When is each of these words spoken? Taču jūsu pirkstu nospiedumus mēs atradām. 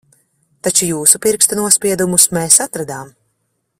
Taču 0.67 0.87
jūsu 0.87 1.21
pirkstu 1.25 1.59
nospiedumus 1.59 2.27
mēs 2.39 2.59
atradām. 2.67 3.13